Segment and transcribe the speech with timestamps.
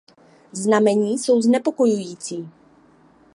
[0.51, 2.49] Znamení jsou znepokojující.